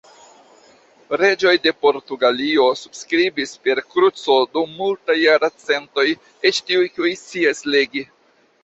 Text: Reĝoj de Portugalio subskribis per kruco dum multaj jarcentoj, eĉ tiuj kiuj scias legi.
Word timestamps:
Reĝoj 1.21 1.51
de 1.65 1.73
Portugalio 1.87 2.65
subskribis 2.81 3.53
per 3.67 3.83
kruco 3.93 4.39
dum 4.57 4.75
multaj 4.81 5.21
jarcentoj, 5.27 6.09
eĉ 6.53 6.65
tiuj 6.71 6.89
kiuj 6.99 7.17
scias 7.25 7.65
legi. 7.75 8.09